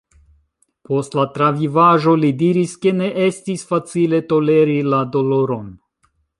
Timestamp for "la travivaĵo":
1.19-2.15